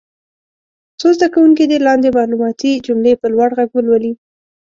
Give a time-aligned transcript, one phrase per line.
[0.99, 4.13] څو زده کوونکي دې لاندې معلوماتي جملې په لوړ غږ ولولي.